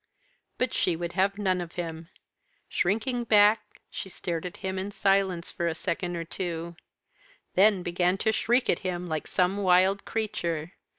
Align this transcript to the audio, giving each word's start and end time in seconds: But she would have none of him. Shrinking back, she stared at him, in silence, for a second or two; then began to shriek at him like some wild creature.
But 0.57 0.73
she 0.73 0.95
would 0.95 1.13
have 1.13 1.37
none 1.37 1.61
of 1.61 1.73
him. 1.73 2.09
Shrinking 2.67 3.23
back, 3.25 3.79
she 3.91 4.09
stared 4.09 4.47
at 4.47 4.57
him, 4.65 4.79
in 4.79 4.89
silence, 4.89 5.51
for 5.51 5.67
a 5.67 5.75
second 5.75 6.15
or 6.15 6.23
two; 6.25 6.75
then 7.53 7.83
began 7.83 8.17
to 8.25 8.31
shriek 8.31 8.67
at 8.67 8.79
him 8.79 9.05
like 9.07 9.27
some 9.27 9.57
wild 9.57 10.03
creature. 10.03 10.73